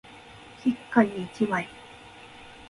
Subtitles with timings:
[0.65, 1.69] 一家に一枚